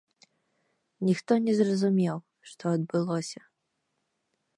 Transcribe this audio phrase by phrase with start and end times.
[1.09, 2.17] Ніхто не зразумеў,
[2.53, 3.41] што адбылося.